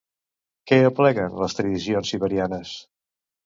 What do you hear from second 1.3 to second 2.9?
les tradicions siberianes?